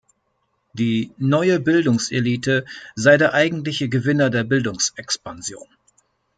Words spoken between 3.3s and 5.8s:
eigentliche Gewinner der Bildungsexpansion.